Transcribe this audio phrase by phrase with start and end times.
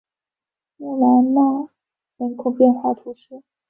[0.77, 1.69] 穆兰纳
[2.17, 3.43] 人口变化图示